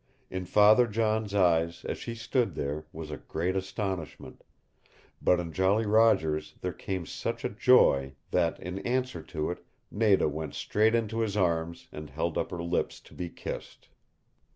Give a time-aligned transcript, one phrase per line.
[0.31, 4.43] In Father John's eyes, as she stood there, was a great astonishment;
[5.21, 10.27] but in Jolly Roger's there came such a joy that, in answer to it, Nada
[10.27, 13.89] went straight into his arms and held up her lips to be kissed.